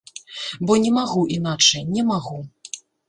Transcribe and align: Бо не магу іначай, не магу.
Бо 0.69 0.77
не 0.85 0.93
магу 0.95 1.21
іначай, 1.37 1.83
не 1.99 2.07
магу. 2.11 2.39